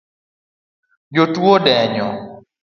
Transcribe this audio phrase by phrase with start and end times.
[1.15, 2.09] Jatuo odenyo